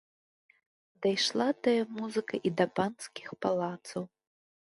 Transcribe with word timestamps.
Дайшла 1.05 1.47
тая 1.67 1.83
музыка 1.99 2.35
і 2.51 2.53
да 2.61 2.65
панскіх 2.79 3.27
палацаў. 3.47 4.03